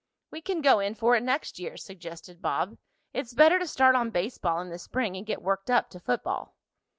[0.31, 2.79] "We can go in for it next year," suggested Bob.
[3.13, 6.55] "It's better to start on baseball in the spring and get worked up to football."